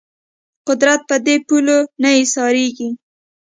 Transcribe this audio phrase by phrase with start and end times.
[0.67, 2.89] قدرت په دې پولو نه ایسارېږي